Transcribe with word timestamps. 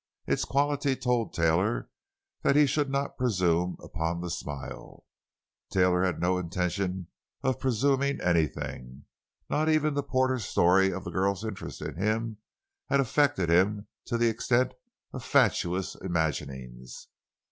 Its 0.25 0.45
quality 0.45 0.95
told 0.95 1.31
Taylor 1.31 1.91
that 2.41 2.55
he 2.55 2.65
should 2.65 2.89
not 2.89 3.19
presume 3.19 3.77
upon 3.83 4.19
the 4.19 4.31
smile. 4.31 5.05
Taylor 5.71 6.01
had 6.03 6.19
no 6.19 6.39
intention 6.39 7.05
of 7.43 7.59
presuming 7.59 8.19
anything. 8.19 9.03
Not 9.47 9.69
even 9.69 9.93
the 9.93 10.01
porter's 10.01 10.45
story 10.45 10.91
of 10.91 11.03
the 11.03 11.11
girl's 11.11 11.45
interest 11.45 11.83
in 11.83 11.97
him 11.97 12.37
had 12.89 12.99
affected 12.99 13.49
him 13.49 13.85
to 14.05 14.17
the 14.17 14.27
extent 14.27 14.73
of 15.13 15.23
fatuous 15.23 15.93
imaginings. 15.93 17.07